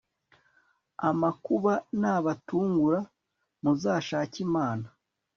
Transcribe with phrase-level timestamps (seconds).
[1.09, 2.99] amakuba nabatungura
[3.61, 4.87] muzashake imana